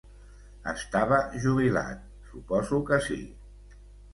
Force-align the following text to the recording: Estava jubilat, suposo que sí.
Estava 0.71 1.19
jubilat, 1.45 2.01
suposo 2.31 2.81
que 2.89 3.01
sí. 3.11 3.21